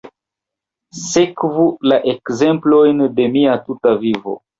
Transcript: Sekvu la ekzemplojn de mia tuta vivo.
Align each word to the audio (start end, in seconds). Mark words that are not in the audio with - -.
Sekvu 1.01 1.65
la 1.91 1.99
ekzemplojn 2.13 3.05
de 3.21 3.29
mia 3.37 3.59
tuta 3.69 3.95
vivo. 4.07 4.35